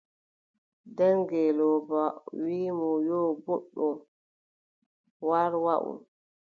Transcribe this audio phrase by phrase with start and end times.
[0.89, 2.01] Nde ngeelooba
[2.41, 2.69] wii:
[3.07, 3.95] «yo, booɗɗum
[5.27, 5.91] war waʼu.».